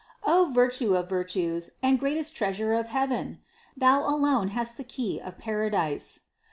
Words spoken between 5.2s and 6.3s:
paradise!